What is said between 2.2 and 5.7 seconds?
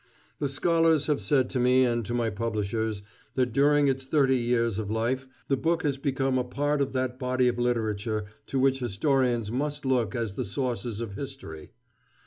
publishers that during its thirty years of life the